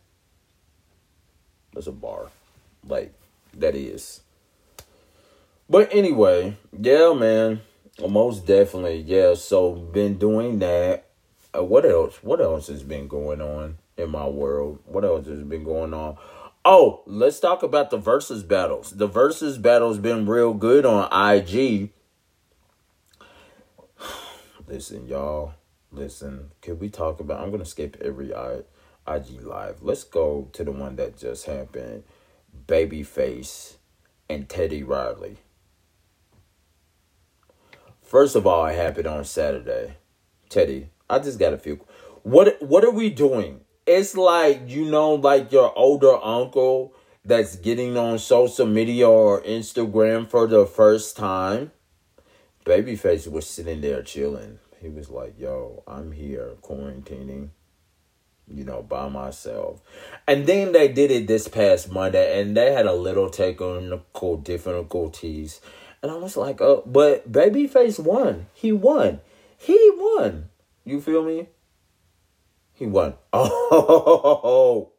That's 1.73 1.87
a 1.87 1.92
bar. 1.92 2.30
Like 2.87 3.12
that 3.54 3.75
is. 3.75 4.20
But 5.68 5.88
anyway, 5.92 6.56
yeah, 6.78 7.12
man. 7.14 7.62
Most 8.09 8.47
definitely, 8.47 9.00
yeah. 9.00 9.35
So 9.35 9.73
been 9.73 10.18
doing 10.18 10.59
that. 10.61 11.06
Uh, 11.56 11.64
what 11.64 11.85
else? 11.85 12.23
What 12.23 12.40
else 12.40 12.68
has 12.68 12.82
been 12.82 13.09
going 13.09 13.40
on 13.40 13.78
in 13.97 14.11
my 14.11 14.26
world? 14.26 14.78
What 14.87 15.04
else 15.04 15.26
has 15.26 15.42
been 15.42 15.64
going 15.64 15.92
on? 15.92 16.16
Oh, 16.62 17.02
let's 17.07 17.40
talk 17.40 17.62
about 17.62 17.90
the 17.90 17.97
versus 17.97 18.43
battles. 18.43 18.90
The 18.90 19.07
versus 19.07 19.57
battles 19.57 19.99
been 19.99 20.26
real 20.26 20.52
good 20.52 20.85
on 20.85 21.09
IG. 21.11 21.90
Listen, 24.67 25.07
y'all. 25.07 25.55
Listen, 25.90 26.50
can 26.61 26.79
we 26.79 26.90
talk 26.90 27.19
about? 27.19 27.40
I'm 27.40 27.50
gonna 27.50 27.64
skip 27.64 27.97
every 28.00 28.33
IG 29.09 29.43
live. 29.43 29.83
Let's 29.83 30.05
go 30.05 30.49
to 30.52 30.62
the 30.62 30.71
one 30.71 30.97
that 30.97 31.17
just 31.17 31.47
happened. 31.47 32.05
Babyface 32.67 33.76
and 34.29 34.49
Teddy 34.49 34.83
Riley. 34.83 35.38
First 38.02 38.37
of 38.37 38.47
all, 38.47 38.67
it 38.67 38.76
happened 38.76 39.07
on 39.07 39.25
Saturday. 39.25 39.97
Teddy, 40.49 40.90
I 41.09 41.21
just 41.21 41.38
got 41.38 41.55
a 41.55 41.59
few. 41.59 41.81
What 42.23 42.61
What 42.61 42.85
are 42.85 42.90
we 42.90 43.09
doing? 43.09 43.62
It's 43.92 44.16
like 44.16 44.68
you 44.68 44.85
know, 44.85 45.14
like 45.14 45.50
your 45.50 45.76
older 45.76 46.14
uncle 46.23 46.94
that's 47.25 47.56
getting 47.56 47.97
on 47.97 48.20
social 48.20 48.64
media 48.64 49.09
or 49.09 49.42
Instagram 49.42 50.28
for 50.28 50.47
the 50.47 50.64
first 50.64 51.16
time. 51.16 51.73
Babyface 52.64 53.26
was 53.28 53.49
sitting 53.49 53.80
there 53.80 54.04
chilling. 54.04 54.61
He 54.80 54.88
was 54.88 55.11
like, 55.11 55.35
"Yo, 55.40 55.82
I'm 55.88 56.12
here 56.12 56.52
quarantining." 56.62 57.50
you 58.52 58.64
know, 58.64 58.82
by 58.82 59.09
myself. 59.09 59.80
And 60.26 60.47
then 60.47 60.73
they 60.73 60.88
did 60.88 61.11
it 61.11 61.28
this 61.28 61.47
past 61.49 61.90
Monday 61.90 62.40
and 62.40 62.56
they 62.56 62.73
had 62.73 62.87
a 62.87 62.92
little 62.92 63.30
technical 63.30 64.37
difficulties. 64.38 65.61
And 66.02 66.11
I 66.11 66.16
was 66.16 66.37
like, 66.37 66.61
oh, 66.61 66.82
but 66.85 67.30
Babyface 67.30 68.00
won. 68.00 68.47
He 68.52 68.73
won. 68.73 69.20
He 69.56 69.78
won. 69.94 70.49
You 70.85 71.00
feel 71.00 71.23
me? 71.23 71.47
He 72.80 72.87
won. 72.87 73.14
Oh, 73.72 74.92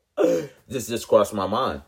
this 0.67 0.87
just 0.87 1.07
crossed 1.07 1.33
my 1.33 1.47
mind. 1.47 1.81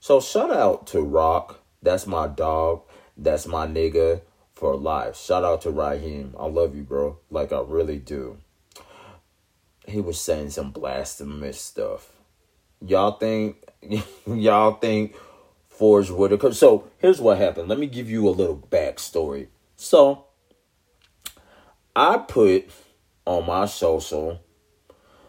So 0.00 0.20
shout 0.20 0.50
out 0.50 0.86
to 0.88 1.00
Rock. 1.00 1.60
That's 1.80 2.06
my 2.06 2.26
dog. 2.26 2.82
That's 3.16 3.46
my 3.46 3.66
nigga 3.66 4.22
for 4.52 4.76
life. 4.76 5.16
Shout 5.16 5.44
out 5.44 5.62
to 5.62 5.70
Raheem. 5.70 6.34
I 6.38 6.46
love 6.46 6.76
you, 6.76 6.82
bro. 6.82 7.18
Like 7.30 7.52
I 7.52 7.60
really 7.60 7.98
do 7.98 8.38
he 9.86 10.00
was 10.00 10.20
saying 10.20 10.50
some 10.50 10.70
blasphemous 10.70 11.60
stuff. 11.60 12.12
Y'all 12.80 13.12
think 13.12 13.56
y'all 14.26 14.74
think 14.74 15.14
Forest 15.68 16.12
Whitaker. 16.12 16.52
So 16.52 16.88
here's 16.98 17.20
what 17.20 17.38
happened. 17.38 17.68
Let 17.68 17.78
me 17.78 17.86
give 17.86 18.10
you 18.10 18.28
a 18.28 18.30
little 18.30 18.66
backstory. 18.70 19.48
So 19.76 20.26
I 21.94 22.18
put 22.18 22.70
on 23.26 23.46
my 23.46 23.66
social 23.66 24.40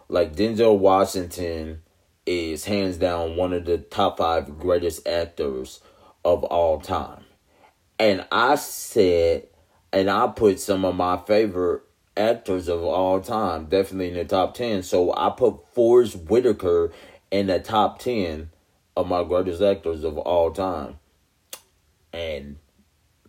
like 0.10 0.36
Denzel 0.36 0.78
Washington 0.78 1.82
is 2.26 2.66
hands 2.66 2.98
down 2.98 3.36
one 3.36 3.54
of 3.54 3.66
the 3.66 3.78
top 3.78 4.18
five 4.18 4.58
greatest 4.60 5.08
actors 5.08 5.82
of 6.24 6.44
all 6.46 6.80
time. 6.80 7.26
And 8.00 8.26
I 8.32 8.56
said, 8.56 9.48
and 9.92 10.10
I 10.10 10.28
put 10.28 10.60
some 10.60 10.86
of 10.86 10.96
my 10.96 11.18
favorite 11.18 11.84
actors 12.16 12.68
of 12.68 12.84
all 12.84 13.22
time, 13.22 13.66
definitely 13.66 14.10
in 14.10 14.16
the 14.16 14.26
top 14.26 14.54
10. 14.54 14.84
So 14.84 15.14
I 15.16 15.30
put 15.30 15.68
Forest 15.74 16.16
Whitaker 16.16 16.92
in 17.32 17.48
the 17.48 17.60
top 17.60 18.00
10 18.00 18.50
of 18.96 19.08
my 19.08 19.24
greatest 19.24 19.62
actors 19.62 20.04
of 20.04 20.18
all 20.18 20.52
time. 20.52 21.00
And 22.12 22.58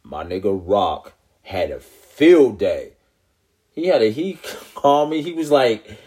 my 0.02 0.24
nigga 0.24 0.60
Rock 0.62 1.14
had 1.42 1.70
a 1.70 1.80
field 1.80 2.58
day. 2.58 2.92
He 3.72 3.86
had 3.86 4.02
a, 4.02 4.10
he 4.10 4.38
called 4.74 5.10
me, 5.10 5.22
he 5.22 5.32
was 5.32 5.50
like, 5.50 5.98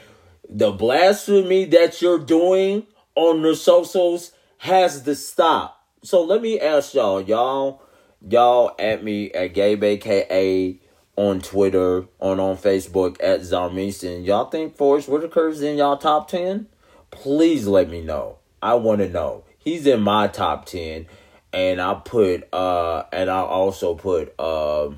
the 0.49 0.71
blasphemy 0.71 1.65
that 1.65 2.01
you're 2.01 2.19
doing 2.19 2.87
on 3.15 3.41
the 3.41 3.55
socials 3.55 4.31
has 4.59 5.01
to 5.03 5.15
stop. 5.15 5.85
So 6.03 6.23
let 6.23 6.41
me 6.41 6.59
ask 6.59 6.93
y'all, 6.93 7.21
y'all, 7.21 7.81
y'all 8.27 8.75
at 8.79 9.03
me 9.03 9.31
at 9.31 9.53
Gabe 9.53 9.83
aka 9.83 10.79
on 11.15 11.41
Twitter, 11.41 12.05
on 12.19 12.39
on 12.39 12.57
Facebook 12.57 13.17
at 13.21 13.41
Zarmesian. 13.41 14.25
Y'all 14.25 14.49
think 14.49 14.75
Forest 14.75 15.09
Whitaker's 15.09 15.61
in 15.61 15.77
y'all 15.77 15.97
top 15.97 16.29
ten? 16.29 16.67
Please 17.11 17.67
let 17.67 17.89
me 17.89 18.01
know. 18.01 18.37
I 18.61 18.75
want 18.75 18.99
to 18.99 19.09
know. 19.09 19.43
He's 19.57 19.85
in 19.85 20.01
my 20.01 20.27
top 20.27 20.65
ten, 20.65 21.07
and 21.51 21.81
I 21.81 21.95
put 21.95 22.47
uh, 22.53 23.03
and 23.11 23.29
I 23.29 23.39
also 23.39 23.95
put 23.95 24.33
uh, 24.39 24.91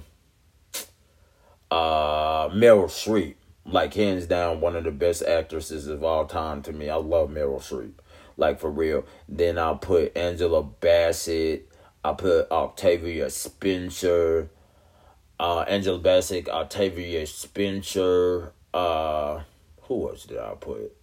uh, 1.71 2.49
Meryl 2.49 2.85
Streep, 2.85 3.35
like 3.71 3.93
hands 3.93 4.25
down 4.25 4.61
one 4.61 4.75
of 4.75 4.83
the 4.83 4.91
best 4.91 5.23
actresses 5.23 5.87
of 5.87 6.03
all 6.03 6.25
time 6.25 6.61
to 6.63 6.73
me. 6.73 6.89
I 6.89 6.95
love 6.95 7.29
Meryl 7.29 7.61
Streep, 7.61 7.93
like 8.37 8.59
for 8.59 8.69
real. 8.71 9.05
Then 9.27 9.57
I 9.57 9.73
put 9.75 10.15
Angela 10.17 10.63
Bassett. 10.63 11.69
I 12.03 12.13
put 12.13 12.49
Octavia 12.49 13.29
Spencer 13.29 14.49
uh, 15.39 15.61
Angela 15.61 15.99
Bassett, 15.99 16.49
Octavia 16.49 17.25
Spencer, 17.25 18.51
uh, 18.73 19.41
who 19.83 20.09
else 20.09 20.25
did 20.25 20.37
I 20.37 20.53
put? 20.59 20.95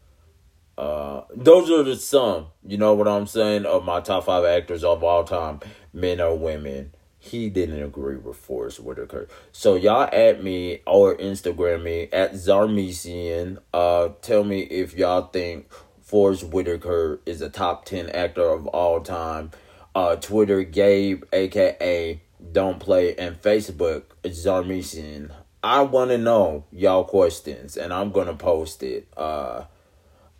Uh, 0.77 1.23
those 1.35 1.71
are 1.71 1.83
the 1.83 1.97
some, 1.97 2.49
you 2.67 2.77
know 2.77 2.93
what 2.93 3.09
I'm 3.09 3.27
saying, 3.27 3.65
of 3.65 3.85
my 3.85 4.01
top 4.01 4.25
five 4.25 4.45
actors 4.45 4.85
of 4.85 5.03
all 5.03 5.25
time, 5.25 5.61
men 5.95 6.21
or 6.21 6.37
women. 6.37 6.93
He 7.27 7.51
didn't 7.51 7.83
agree 7.83 8.17
with 8.17 8.37
Forest 8.37 8.81
Whitaker. 8.81 9.29
So 9.53 9.75
y'all 9.75 10.09
at 10.13 10.45
me 10.45 10.81
or 10.87 11.17
Instagram 11.17 11.83
me 11.83 12.09
at 12.13 12.35
Zarmesian. 12.35 13.59
Uh, 13.75 14.11
tell 14.23 14.45
me 14.45 14.61
if 14.61 14.95
y'all 14.95 15.27
think 15.27 15.69
Forest 16.01 16.45
Whitaker 16.45 17.21
is 17.27 17.43
a 17.43 17.51
top 17.51 17.85
ten 17.85 18.09
actor 18.11 18.49
of 18.49 18.67
all 18.69 19.01
time. 19.01 19.51
Uh, 19.95 20.15
Twitter 20.15 20.63
Gabe, 20.63 21.25
aka 21.33 22.21
don't 22.53 22.79
play, 22.79 23.17
and 23.17 23.41
Facebook 23.43 24.03
Zarmesian. 24.23 25.33
I 25.63 25.83
want 25.83 26.11
to 26.11 26.19
know 26.19 26.65
y'all 26.71 27.03
questions, 27.05 27.77
and 27.77 27.93
I'm 27.93 28.13
gonna 28.13 28.35
post 28.35 28.85
it. 28.85 29.09
Uh, 29.17 29.65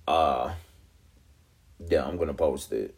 uh, 0.07 0.53
yeah, 1.89 2.05
I'm 2.05 2.17
gonna 2.17 2.35
post 2.35 2.73
it, 2.73 2.95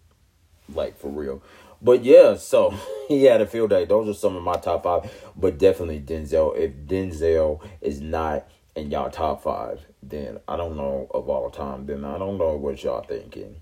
like 0.74 0.98
for 0.98 1.08
real. 1.08 1.42
But 1.80 2.04
yeah, 2.04 2.36
so 2.36 2.74
he 3.08 3.24
had 3.24 3.40
a 3.40 3.46
field 3.46 3.70
day. 3.70 3.84
Those 3.84 4.08
are 4.08 4.18
some 4.18 4.36
of 4.36 4.42
my 4.42 4.56
top 4.56 4.84
five, 4.84 5.12
but 5.36 5.58
definitely 5.58 6.00
Denzel. 6.00 6.56
If 6.56 6.72
Denzel 6.86 7.62
is 7.80 8.00
not 8.00 8.48
in 8.74 8.90
y'all 8.90 9.10
top 9.10 9.42
five, 9.42 9.86
then 10.02 10.38
I 10.46 10.56
don't 10.56 10.76
know 10.76 11.08
of 11.12 11.28
all 11.28 11.50
time. 11.50 11.86
Then 11.86 12.04
I 12.04 12.18
don't 12.18 12.38
know 12.38 12.56
what 12.56 12.82
y'all 12.82 13.02
thinking. 13.02 13.56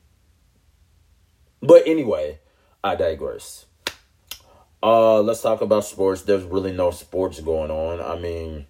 But 1.61 1.87
anyway, 1.87 2.39
I 2.85 2.95
digress. 2.95 3.67
Uh, 4.83 5.21
let's 5.21 5.43
talk 5.43 5.63
about 5.63 5.85
sports. 5.85 6.23
There's 6.23 6.45
really 6.45 6.73
no 6.73 6.91
sports 6.91 7.41
going 7.41 7.71
on. 7.71 8.01
I 8.01 8.21
mean, 8.21 8.67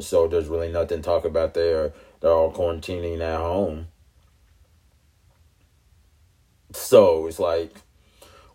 so 0.00 0.28
there's 0.28 0.48
really 0.48 0.70
nothing 0.70 0.98
to 0.98 1.02
talk 1.02 1.24
about 1.24 1.54
there. 1.54 1.92
They're 2.20 2.32
all 2.32 2.52
quarantining 2.52 3.20
at 3.20 3.38
home. 3.38 3.88
So 6.72 7.26
it's 7.26 7.38
like, 7.38 7.74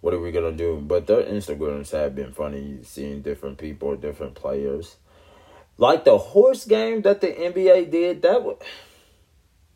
what 0.05 0.13
are 0.13 0.19
we 0.19 0.31
gonna 0.31 0.51
do? 0.51 0.77
But 0.79 1.07
their 1.07 1.23
Instagrams 1.23 1.89
have 1.89 2.13
been 2.13 2.31
funny, 2.31 2.77
seeing 2.83 3.23
different 3.23 3.57
people, 3.57 3.95
different 3.95 4.35
players. 4.35 4.97
Like 5.79 6.05
the 6.05 6.19
horse 6.19 6.63
game 6.65 7.01
that 7.01 7.21
the 7.21 7.29
NBA 7.29 7.89
did, 7.89 8.21
that 8.21 8.43
was 8.43 8.57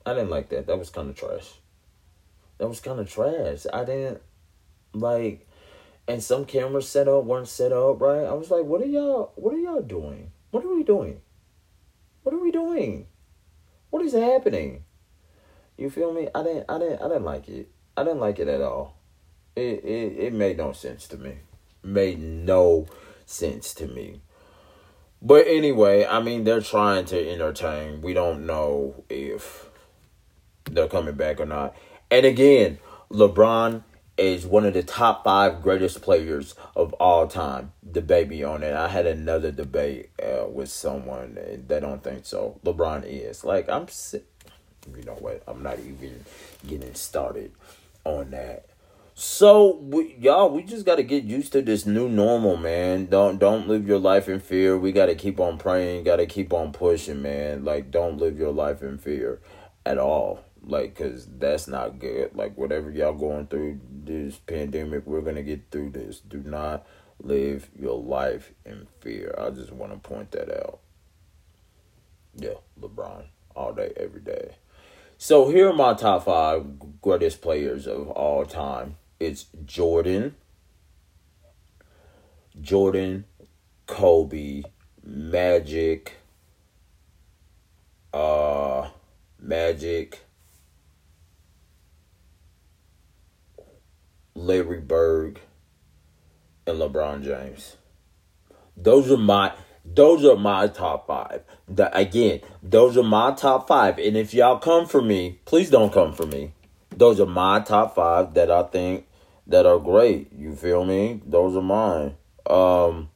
I 0.06 0.14
didn't 0.14 0.30
like 0.30 0.50
that. 0.50 0.68
That 0.68 0.78
was 0.78 0.92
kind 0.92 1.10
of 1.10 1.16
trash. 1.16 1.54
That 2.60 2.68
was 2.68 2.80
kind 2.80 3.00
of 3.00 3.10
trash. 3.10 3.66
I 3.74 3.84
didn't 3.84 4.22
like 4.94 5.48
and 6.08 6.22
some 6.22 6.46
cameras 6.46 6.88
set 6.88 7.08
up 7.08 7.24
weren't 7.24 7.48
set 7.48 7.72
up 7.72 8.00
right. 8.00 8.26
I 8.26 8.34
was 8.34 8.52
like, 8.52 8.66
what 8.66 8.82
are 8.82 8.86
y'all 8.86 9.32
what 9.36 9.56
are 9.56 9.58
y'all 9.58 9.82
doing? 9.82 10.30
What 10.52 10.64
are 10.64 10.76
we 10.76 10.84
doing? 10.84 11.22
What 12.22 12.36
are 12.36 12.40
we 12.40 12.52
doing? 12.52 13.08
What 13.90 14.06
is 14.06 14.14
happening? 14.14 14.84
You 15.76 15.90
feel 15.90 16.14
me? 16.14 16.28
I 16.36 16.44
didn't 16.44 16.66
I 16.70 16.78
didn't 16.78 17.02
I 17.02 17.08
didn't 17.08 17.26
like 17.26 17.50
it. 17.50 17.72
I 17.98 18.04
didn't 18.04 18.20
like 18.20 18.38
it 18.38 18.48
at 18.48 18.62
all. 18.62 18.99
It 19.56 19.84
it, 19.84 20.18
it 20.18 20.34
made 20.34 20.58
no 20.58 20.72
sense 20.72 21.08
to 21.10 21.18
me. 21.18 21.40
Made 21.84 22.20
no 22.20 22.88
sense 23.26 23.74
to 23.76 23.88
me. 23.88 24.22
But 25.22 25.48
anyway, 25.48 26.06
I 26.06 26.22
mean 26.22 26.44
they're 26.44 26.62
trying 26.62 27.06
to 27.06 27.30
entertain. 27.32 28.02
We 28.02 28.14
don't 28.14 28.46
know 28.46 29.04
if 29.10 29.70
they're 30.66 30.88
coming 30.88 31.16
back 31.16 31.40
or 31.40 31.46
not. 31.46 31.76
And 32.12 32.26
again, 32.26 32.80
LeBron 33.12 33.84
is 34.18 34.46
one 34.46 34.66
of 34.66 34.74
the 34.74 34.84
top 34.84 35.24
five 35.24 35.62
greatest 35.62 36.02
players 36.02 36.54
of 36.76 36.94
all 36.94 37.28
time. 37.28 37.72
Debate 37.90 38.44
on 38.44 38.64
it. 38.64 38.74
I 38.74 38.90
had 38.90 39.06
another 39.06 39.52
debate 39.52 40.10
uh, 40.22 40.46
with 40.48 40.70
someone 40.70 41.36
that 41.68 41.80
don't 41.80 42.04
think 42.04 42.26
so. 42.26 42.60
LeBron 42.66 43.06
is 43.06 43.44
like 43.44 43.70
I'm. 43.70 43.88
Sick. 43.88 44.26
You 44.96 45.04
know 45.04 45.14
what? 45.14 45.44
I'm 45.48 45.62
not 45.64 45.80
even 45.80 46.26
getting 46.68 46.94
started 46.96 47.52
on 48.04 48.32
that. 48.32 48.66
So 49.22 49.76
we, 49.82 50.16
y'all, 50.18 50.50
we 50.50 50.64
just 50.64 50.86
got 50.86 50.96
to 50.96 51.04
get 51.04 51.26
used 51.26 51.52
to 51.52 51.62
this 51.62 51.86
new 51.86 52.08
normal, 52.08 52.56
man. 52.56 53.08
Don't 53.08 53.38
don't 53.38 53.68
live 53.68 53.86
your 53.86 54.00
life 54.00 54.30
in 54.30 54.40
fear. 54.40 54.78
We 54.78 54.94
got 54.94 55.08
to 55.08 55.16
keep 55.16 55.42
on 55.42 55.58
praying. 55.58 56.06
Got 56.06 56.18
to 56.18 56.26
keep 56.26 56.54
on 56.54 56.72
pushing, 56.72 57.22
man. 57.22 57.66
Like 57.66 57.92
don't 57.92 58.18
live 58.18 58.40
your 58.40 58.54
life 58.54 58.82
in 58.82 58.98
fear 58.98 59.42
at 59.86 59.98
all 59.98 60.46
like 60.64 60.96
because 60.96 61.28
that's 61.38 61.68
not 61.68 62.00
good 62.00 62.34
like 62.34 62.58
whatever 62.58 62.92
y'all 62.92 63.14
going 63.14 63.48
through 63.48 63.80
this 64.04 64.38
pandemic 64.38 65.06
we're 65.06 65.22
gonna 65.22 65.42
get 65.42 65.62
through 65.72 65.90
this 65.90 66.20
do 66.20 66.44
not 66.44 66.86
live 67.22 67.70
your 67.80 67.98
life 67.98 68.52
in 68.66 68.86
fear 69.00 69.34
i 69.40 69.50
just 69.50 69.72
want 69.72 69.92
to 69.92 69.98
point 70.00 70.32
that 70.32 70.50
out 70.52 70.80
yeah 72.36 72.56
lebron 72.80 73.24
all 73.56 73.72
day 73.72 73.94
every 73.96 74.20
day 74.20 74.54
so 75.18 75.50
here 75.50 75.70
are 75.70 75.74
my 75.74 75.94
top 75.94 76.26
five 76.26 76.66
greatest 77.02 77.42
players 77.42 77.88
of 77.88 78.10
all 78.10 78.46
time 78.46 78.98
it's 79.20 79.46
jordan 79.66 80.36
jordan 82.62 83.26
kobe 83.88 84.64
magic 85.04 86.16
uh, 88.14 88.90
Magic, 89.42 90.20
Larry 94.36 94.80
Bird, 94.80 95.40
and 96.68 96.78
LeBron 96.78 97.24
James. 97.24 97.78
Those 98.76 99.12
are 99.12 99.18
my 99.18 99.54
those 99.86 100.24
are 100.26 100.36
my 100.36 100.68
top 100.68 101.08
five. 101.08 101.44
The, 101.68 101.96
again, 101.98 102.42
those 102.62 102.98
are 102.98 103.04
my 103.04 103.32
top 103.32 103.68
five. 103.68 103.98
And 103.98 104.16
if 104.16 104.34
y'all 104.34 104.60
come 104.60 104.86
for 104.86 105.02
me, 105.02 105.40
please 105.46 105.70
don't 105.70 105.92
come 105.92 106.14
for 106.14 106.26
me. 106.26 106.54
Those 106.96 107.20
are 107.20 107.26
my 107.26 107.62
top 107.62 107.96
five 107.96 108.34
that 108.36 108.52
I 108.52 108.64
think 108.64 109.08
that 109.50 109.66
are 109.66 109.80
great. 109.80 110.32
You 110.32 110.56
feel 110.56 110.86
me? 110.86 111.22
Those 111.26 111.56
are 111.58 111.62
mine. 111.62 112.16
Um, 112.46 113.10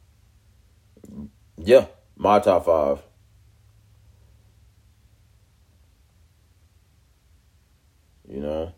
yeah, 1.57 1.85
my 2.17 2.39
top 2.39 2.65
five. 2.65 2.99
You 8.27 8.39
know? 8.39 8.73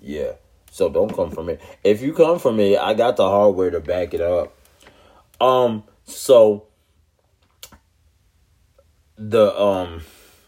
Yeah. 0.00 0.32
So 0.70 0.88
don't 0.88 1.14
come 1.14 1.30
for 1.30 1.44
me. 1.44 1.58
If 1.84 2.02
you 2.02 2.12
come 2.12 2.38
for 2.38 2.52
me, 2.52 2.76
I 2.76 2.94
got 2.94 3.16
the 3.16 3.28
hardware 3.28 3.70
to 3.70 3.80
back 3.80 4.12
it 4.12 4.20
up. 4.20 4.54
Um, 5.40 5.84
so 6.04 6.66
the 9.16 9.56
um 9.60 10.02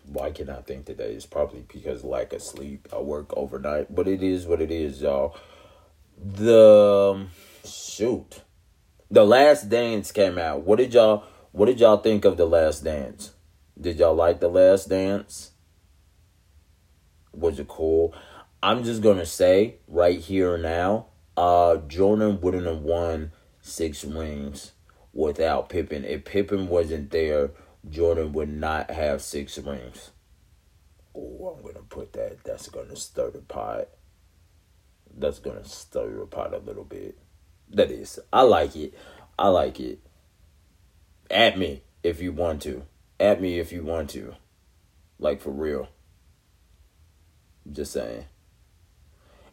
why 0.07 0.31
can 0.33 0.51
I 0.51 0.61
think 0.63 0.87
today? 0.87 1.13
It's 1.13 1.27
probably 1.27 1.65
because 1.73 2.03
lack 2.03 2.33
of 2.33 2.43
sleep. 2.43 2.89
I 2.93 2.99
work 2.99 3.33
overnight, 3.37 3.95
but 3.95 4.09
it 4.09 4.23
is 4.25 4.47
what 4.47 4.61
it 4.61 4.73
is, 4.73 5.01
y'all. 5.01 5.37
The 6.23 7.15
um, 7.15 7.31
shoot, 7.65 8.43
the 9.11 9.25
Last 9.25 9.71
Dance 9.71 10.13
came 10.13 10.37
out. 10.37 10.67
What 10.67 10.77
did 10.77 10.93
y'all 10.93 11.25
What 11.53 11.65
did 11.65 11.81
y'all 11.81 11.97
think 11.97 12.27
of 12.27 12.37
the 12.37 12.45
Last 12.45 12.85
Dance? 12.85 13.33
Did 13.81 13.99
y'all 13.99 14.15
like 14.15 14.39
the 14.39 14.49
Last 14.49 14.91
Dance? 14.91 15.53
Was 17.33 17.59
it 17.59 17.69
cool? 17.69 18.15
I'm 18.63 18.85
just 18.85 19.01
gonna 19.01 19.25
say 19.25 19.77
right 19.89 20.21
here 20.21 20.59
now, 20.59 21.07
uh, 21.39 21.79
Jordan 21.79 22.39
wouldn't 22.43 22.67
have 22.67 22.83
won 22.83 23.33
six 23.63 24.05
rings 24.05 24.73
without 25.15 25.71
Pippen. 25.71 26.05
If 26.05 26.27
Pippen 26.27 26.69
wasn't 26.69 27.13
there, 27.13 27.53
Jordan 27.89 28.35
would 28.35 28.51
not 28.51 28.91
have 28.91 29.23
six 29.23 29.57
rings. 29.57 30.11
Oh, 31.17 31.57
I'm 31.57 31.65
gonna 31.65 31.87
put 31.89 32.13
that. 32.13 32.45
That's 32.45 32.69
gonna 32.69 32.97
stir 32.97 33.31
the 33.31 33.39
pot. 33.39 33.89
That's 35.17 35.39
gonna 35.39 35.65
stir 35.65 36.19
the 36.19 36.27
pot 36.27 36.55
a 36.55 36.59
little 36.59 36.85
bit. 36.85 37.19
That 37.71 37.91
is. 37.91 38.19
I 38.33 38.43
like 38.43 38.75
it. 38.77 38.95
I 39.39 39.49
like 39.49 39.81
it. 39.81 40.01
At 41.31 41.59
me 41.59 41.83
if 42.03 42.21
you 42.21 42.33
want 42.33 42.63
to. 42.63 42.85
At 43.19 43.41
me 43.41 43.59
if 43.59 43.73
you 43.73 43.83
want 43.83 44.11
to. 44.11 44.35
Like 45.19 45.41
for 45.41 45.51
real. 45.51 45.89
Just 47.71 47.93
saying. 47.93 48.25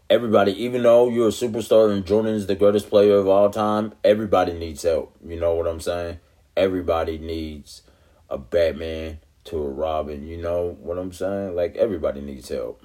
Everybody, 0.09 0.53
even 0.63 0.83
though 0.83 1.09
you're 1.09 1.27
a 1.27 1.31
superstar 1.31 1.91
and 1.91 2.05
Jordan's 2.05 2.47
the 2.47 2.55
greatest 2.55 2.89
player 2.89 3.15
of 3.17 3.27
all 3.27 3.49
time, 3.49 3.93
everybody 4.05 4.53
needs 4.53 4.83
help. 4.83 5.13
You 5.25 5.37
know 5.37 5.55
what 5.55 5.67
I'm 5.67 5.81
saying? 5.81 6.19
Everybody 6.55 7.17
needs 7.17 7.81
a 8.29 8.37
Batman 8.37 9.19
to 9.45 9.57
a 9.57 9.69
Robin. 9.69 10.25
You 10.25 10.37
know 10.37 10.77
what 10.79 10.97
I'm 10.97 11.11
saying? 11.11 11.55
Like 11.55 11.75
everybody 11.75 12.21
needs 12.21 12.47
help. 12.49 12.81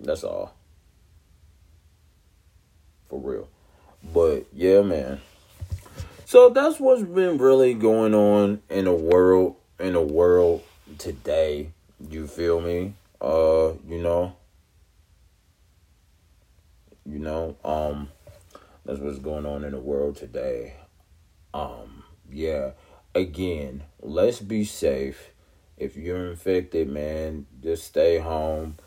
That's 0.00 0.24
all. 0.24 0.56
For 3.12 3.20
real. 3.20 3.48
But 4.14 4.46
yeah, 4.54 4.80
man. 4.80 5.20
So 6.24 6.48
that's 6.48 6.80
what's 6.80 7.02
been 7.02 7.36
really 7.36 7.74
going 7.74 8.14
on 8.14 8.62
in 8.70 8.86
the 8.86 8.92
world 8.92 9.56
in 9.78 9.92
the 9.92 10.00
world 10.00 10.62
today. 10.96 11.72
You 12.08 12.26
feel 12.26 12.62
me? 12.62 12.94
Uh, 13.20 13.74
you 13.86 13.98
know. 13.98 14.34
You 17.04 17.18
know, 17.18 17.56
um 17.62 18.08
that's 18.86 18.98
what's 18.98 19.18
going 19.18 19.44
on 19.44 19.62
in 19.64 19.72
the 19.72 19.78
world 19.78 20.16
today. 20.16 20.76
Um, 21.52 22.04
yeah 22.30 22.70
again, 23.14 23.82
let's 24.00 24.40
be 24.40 24.64
safe. 24.64 25.32
If 25.76 25.98
you're 25.98 26.30
infected, 26.30 26.88
man, 26.88 27.44
just 27.62 27.84
stay 27.84 28.16
home. 28.16 28.78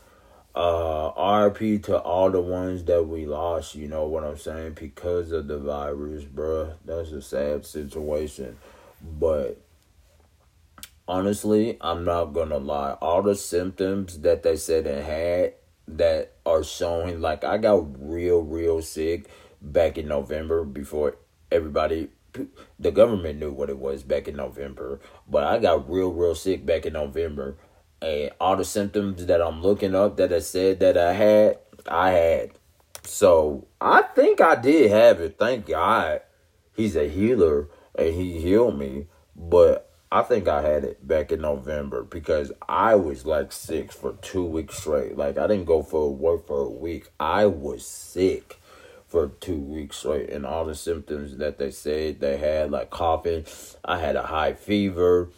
Uh, 0.55 1.11
RP 1.11 1.83
to 1.83 1.99
all 1.99 2.31
the 2.31 2.39
ones 2.39 2.85
that 2.85 3.03
we 3.03 3.25
lost, 3.25 3.75
you 3.75 3.89
know 3.89 4.07
what 4.07 4.23
I'm 4.23 4.37
saying, 4.37 4.77
because 4.79 5.33
of 5.33 5.47
the 5.47 5.59
virus, 5.59 6.23
bruh. 6.23 6.75
That's 6.85 7.11
a 7.11 7.21
sad 7.21 7.65
situation. 7.65 8.57
But 9.01 9.61
honestly, 11.09 11.77
I'm 11.81 12.05
not 12.05 12.33
gonna 12.33 12.57
lie. 12.57 12.93
All 13.01 13.21
the 13.21 13.35
symptoms 13.35 14.21
that 14.21 14.43
they 14.43 14.55
said 14.55 14.87
it 14.87 15.03
had 15.03 15.55
that 15.87 16.33
are 16.45 16.63
showing, 16.63 17.19
like, 17.19 17.43
I 17.43 17.57
got 17.57 17.85
real, 17.99 18.41
real 18.41 18.81
sick 18.81 19.29
back 19.61 19.97
in 19.97 20.07
November 20.07 20.63
before 20.63 21.17
everybody 21.51 22.09
the 22.79 22.91
government 22.91 23.39
knew 23.39 23.51
what 23.51 23.69
it 23.69 23.77
was 23.77 24.03
back 24.03 24.27
in 24.27 24.35
November, 24.35 24.99
but 25.27 25.43
I 25.43 25.59
got 25.59 25.89
real, 25.89 26.11
real 26.11 26.35
sick 26.35 26.65
back 26.65 26.85
in 26.85 26.93
November. 26.93 27.55
And 28.01 28.31
all 28.39 28.55
the 28.55 28.65
symptoms 28.65 29.25
that 29.25 29.41
I'm 29.41 29.61
looking 29.61 29.95
up 29.95 30.17
that 30.17 30.31
I 30.31 30.39
said 30.39 30.79
that 30.81 30.97
I 30.97 31.13
had, 31.13 31.59
I 31.87 32.11
had. 32.11 32.51
So 33.03 33.67
I 33.79 34.01
think 34.01 34.41
I 34.41 34.55
did 34.55 34.91
have 34.91 35.21
it. 35.21 35.37
Thank 35.39 35.67
God. 35.67 36.21
He's 36.75 36.95
a 36.95 37.07
healer 37.07 37.69
and 37.97 38.13
he 38.13 38.41
healed 38.41 38.77
me. 38.77 39.07
But 39.35 39.91
I 40.11 40.21
think 40.21 40.47
I 40.47 40.61
had 40.61 40.83
it 40.83 41.05
back 41.05 41.31
in 41.31 41.41
November 41.41 42.03
because 42.03 42.51
I 42.69 42.95
was 42.95 43.25
like 43.25 43.51
sick 43.51 43.91
for 43.91 44.13
two 44.21 44.45
weeks 44.45 44.77
straight. 44.77 45.17
Like 45.17 45.37
I 45.37 45.47
didn't 45.47 45.65
go 45.65 45.81
for 45.83 46.13
work 46.13 46.47
for 46.47 46.61
a 46.61 46.69
week. 46.69 47.09
I 47.19 47.47
was 47.47 47.85
sick 47.85 48.61
for 49.07 49.27
two 49.27 49.57
weeks 49.57 49.97
straight, 49.97 50.29
and 50.29 50.45
all 50.45 50.65
the 50.65 50.75
symptoms 50.75 51.37
that 51.37 51.57
they 51.57 51.71
said 51.71 52.19
they 52.19 52.37
had, 52.37 52.71
like 52.71 52.89
coughing. 52.89 53.45
I 53.83 53.99
had 53.99 54.15
a 54.15 54.23
high 54.23 54.53
fever, 54.53 55.29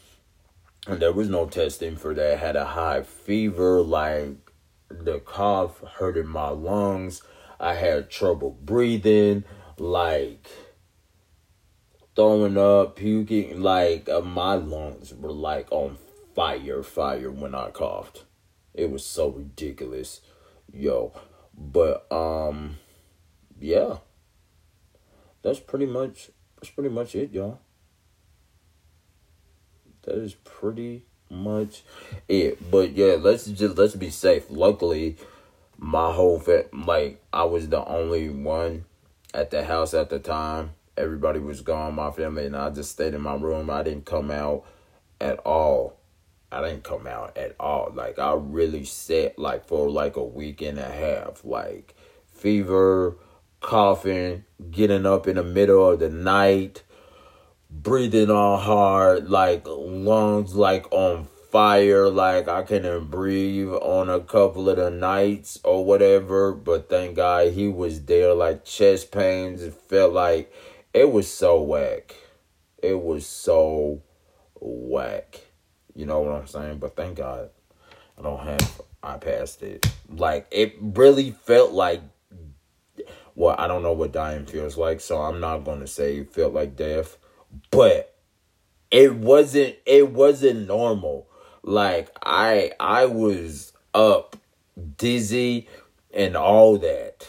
there 0.87 1.13
was 1.13 1.29
no 1.29 1.45
testing 1.45 1.95
for 1.95 2.13
that. 2.13 2.33
I 2.33 2.37
had 2.37 2.55
a 2.55 2.65
high 2.65 3.03
fever, 3.03 3.81
like 3.81 4.51
the 4.89 5.19
cough 5.19 5.81
hurting 5.81 6.27
my 6.27 6.49
lungs. 6.49 7.21
I 7.59 7.73
had 7.73 8.09
trouble 8.09 8.51
breathing, 8.61 9.43
like 9.77 10.49
throwing 12.15 12.57
up, 12.57 12.95
puking. 12.95 13.61
Like 13.61 14.07
uh, 14.07 14.21
my 14.21 14.55
lungs 14.55 15.13
were 15.13 15.31
like 15.31 15.67
on 15.71 15.97
fire, 16.35 16.83
fire 16.83 17.31
when 17.31 17.53
I 17.53 17.71
coughed. 17.71 18.25
It 18.73 18.91
was 18.91 19.05
so 19.05 19.29
ridiculous, 19.29 20.21
yo. 20.71 21.13
But 21.53 22.09
um 22.11 22.77
yeah, 23.59 23.97
that's 25.41 25.59
pretty 25.59 25.87
much 25.87 26.29
that's 26.55 26.69
pretty 26.69 26.89
much 26.89 27.15
it, 27.15 27.31
y'all. 27.31 27.59
That 30.07 30.19
is 30.19 30.35
pretty 30.35 31.03
much 31.29 31.83
it. 32.29 32.71
But 32.71 32.93
yeah, 32.93 33.17
let's 33.19 33.45
just 33.45 33.77
let's 33.77 33.95
be 33.95 34.09
safe. 34.09 34.45
Luckily, 34.49 35.17
my 35.77 36.13
whole 36.13 36.39
fa- 36.39 36.65
like 36.73 37.21
I 37.33 37.43
was 37.43 37.67
the 37.67 37.85
only 37.85 38.29
one 38.29 38.85
at 39.33 39.51
the 39.51 39.65
house 39.65 39.93
at 39.93 40.09
the 40.09 40.19
time. 40.19 40.71
Everybody 40.95 41.39
was 41.39 41.59
gone, 41.59 41.95
my 41.95 42.09
family, 42.11 42.45
and 42.45 42.55
I 42.55 42.69
just 42.69 42.91
stayed 42.91 43.13
in 43.13 43.21
my 43.21 43.35
room. 43.35 43.69
I 43.69 43.83
didn't 43.83 44.05
come 44.05 44.31
out 44.31 44.63
at 45.19 45.39
all. 45.39 45.97
I 46.53 46.61
didn't 46.61 46.85
come 46.85 47.05
out 47.05 47.37
at 47.37 47.55
all. 47.59 47.91
Like 47.93 48.17
I 48.17 48.33
really 48.33 48.85
sat 48.85 49.37
like 49.37 49.67
for 49.67 49.89
like 49.89 50.15
a 50.15 50.23
week 50.23 50.61
and 50.61 50.79
a 50.79 50.89
half. 50.89 51.43
Like 51.43 51.95
fever, 52.31 53.17
coughing, 53.59 54.45
getting 54.71 55.05
up 55.05 55.27
in 55.27 55.35
the 55.35 55.43
middle 55.43 55.89
of 55.89 55.99
the 55.99 56.09
night, 56.09 56.83
breathing 57.69 58.29
all 58.29 58.57
hard, 58.57 59.29
like 59.29 59.63
lungs 59.65 60.55
like 60.55 60.91
on 60.91 61.27
fire, 61.51 62.09
like 62.09 62.47
I 62.47 62.63
couldn't 62.63 63.09
breathe 63.09 63.69
on 63.69 64.09
a 64.09 64.19
couple 64.19 64.69
of 64.69 64.77
the 64.77 64.89
nights 64.89 65.59
or 65.63 65.85
whatever. 65.85 66.53
But 66.53 66.89
thank 66.89 67.15
God 67.15 67.53
he 67.53 67.67
was 67.67 68.05
there, 68.05 68.33
like 68.33 68.65
chest 68.65 69.11
pains. 69.11 69.61
It 69.61 69.73
felt 69.73 70.13
like 70.13 70.51
it 70.93 71.11
was 71.11 71.31
so 71.31 71.61
whack. 71.61 72.15
It 72.81 73.01
was 73.01 73.25
so 73.25 74.01
whack. 74.59 75.41
You 75.95 76.05
know 76.05 76.19
what 76.19 76.33
I'm 76.33 76.47
saying? 76.47 76.77
But 76.77 76.95
thank 76.95 77.17
God 77.17 77.49
I 78.17 78.21
don't 78.21 78.39
have 78.39 78.81
I 79.01 79.17
passed 79.17 79.63
it. 79.63 79.85
Like 80.09 80.47
it 80.51 80.75
really 80.79 81.31
felt 81.31 81.71
like 81.71 82.01
well, 83.35 83.55
I 83.57 83.67
don't 83.67 83.83
know 83.83 83.93
what 83.93 84.11
dying 84.13 84.47
feels 84.47 84.77
like, 84.77 84.99
so 84.99 85.21
I'm 85.21 85.39
not 85.39 85.59
gonna 85.59 85.87
say 85.87 86.17
it 86.17 86.33
felt 86.33 86.53
like 86.53 86.75
death, 86.75 87.17
but 87.71 88.15
it 88.91 89.15
wasn't 89.15 89.75
it 89.85 90.11
wasn't 90.11 90.67
normal. 90.67 91.27
Like 91.63 92.09
I 92.23 92.71
I 92.79 93.05
was 93.05 93.73
up, 93.93 94.37
dizzy, 94.97 95.67
and 96.13 96.35
all 96.35 96.77
that. 96.77 97.27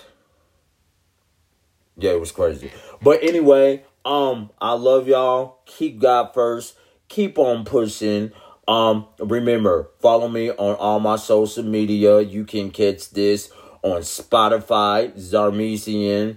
Yeah, 1.97 2.13
it 2.13 2.21
was 2.21 2.31
crazy. 2.31 2.71
But 3.03 3.23
anyway, 3.23 3.85
um, 4.05 4.51
I 4.61 4.73
love 4.73 5.09
y'all. 5.09 5.59
Keep 5.67 6.01
God 6.01 6.33
first. 6.33 6.77
Keep 7.09 7.39
on 7.39 7.65
pushing. 7.65 8.33
Um, 8.69 9.07
remember, 9.19 9.91
follow 10.01 10.29
me 10.29 10.51
on 10.51 10.77
all 10.77 11.01
my 11.01 11.17
social 11.17 11.65
media. 11.65 12.21
You 12.21 12.45
can 12.45 12.71
catch 12.71 13.11
this 13.11 13.51
on 13.83 14.03
Spotify, 14.03 15.13
Zarmesian, 15.17 16.37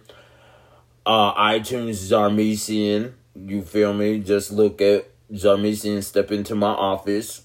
uh, 1.06 1.34
iTunes, 1.36 2.10
Zarmesian. 2.10 3.14
You 3.36 3.62
feel 3.62 3.94
me? 3.94 4.20
Just 4.20 4.52
look 4.52 4.82
at 4.82 5.10
Zarmesian 5.32 6.04
step 6.04 6.32
into 6.32 6.56
my 6.56 6.72
office. 6.72 7.44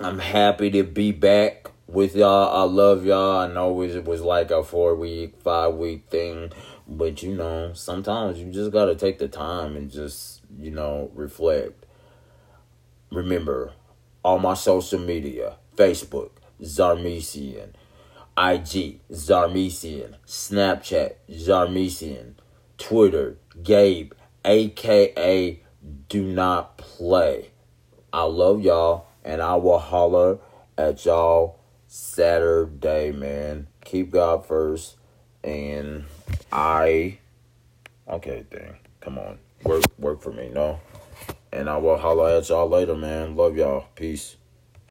I'm 0.00 0.18
happy 0.18 0.70
to 0.70 0.82
be 0.82 1.12
back 1.12 1.70
with 1.86 2.14
y'all. 2.14 2.56
I 2.56 2.70
love 2.70 3.04
y'all. 3.04 3.38
I 3.38 3.52
know 3.52 3.80
it 3.82 4.04
was 4.04 4.20
like 4.20 4.50
a 4.50 4.62
four 4.62 4.94
week, 4.94 5.40
five 5.42 5.74
week 5.74 6.08
thing, 6.10 6.50
but 6.86 7.22
you 7.22 7.34
know, 7.34 7.72
sometimes 7.74 8.38
you 8.38 8.52
just 8.52 8.72
gotta 8.72 8.94
take 8.94 9.18
the 9.18 9.28
time 9.28 9.76
and 9.76 9.90
just, 9.90 10.42
you 10.58 10.70
know, 10.70 11.10
reflect. 11.14 11.86
Remember, 13.10 13.72
all 14.22 14.38
my 14.38 14.54
social 14.54 14.98
media 14.98 15.56
Facebook, 15.76 16.30
Zarmesian, 16.60 17.70
IG, 18.36 19.00
Zarmesian, 19.10 20.14
Snapchat, 20.26 21.14
Zarmesian, 21.30 22.34
Twitter, 22.76 23.36
Gabe, 23.62 24.12
aka 24.44 25.60
Do 26.08 26.22
Not 26.22 26.78
Play. 26.78 27.50
I 28.12 28.22
love 28.22 28.62
y'all, 28.62 29.06
and 29.24 29.42
I 29.42 29.56
will 29.56 29.78
holler 29.78 30.38
at 30.76 31.04
y'all 31.04 31.58
Saturday, 31.86 33.12
man. 33.12 33.66
Keep 33.84 34.12
God 34.12 34.46
first, 34.46 34.96
and 35.44 36.04
I. 36.50 37.18
Okay, 38.08 38.44
dang. 38.50 38.76
Come 39.00 39.18
on. 39.18 39.38
Work, 39.64 39.84
work 39.98 40.22
for 40.22 40.32
me, 40.32 40.50
no? 40.52 40.80
And 41.52 41.68
I 41.68 41.76
will 41.76 41.98
holler 41.98 42.38
at 42.38 42.48
y'all 42.48 42.68
later, 42.68 42.94
man. 42.94 43.36
Love 43.36 43.56
y'all. 43.56 43.86
Peace. 43.94 44.36